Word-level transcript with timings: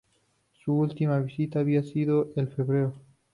Su 0.65 0.73
última 0.73 1.19
visita 1.19 1.59
había 1.59 1.83
sido 1.83 2.31
en 2.35 2.47
febrero. 2.47 2.95